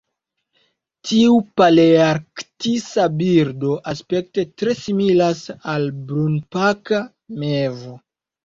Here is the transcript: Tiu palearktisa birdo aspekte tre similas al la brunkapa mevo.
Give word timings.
Tiu 1.09 1.35
palearktisa 1.61 3.05
birdo 3.19 3.75
aspekte 3.93 4.47
tre 4.63 4.75
similas 4.81 5.45
al 5.75 5.87
la 5.91 5.95
brunkapa 6.11 7.05
mevo. 7.45 7.97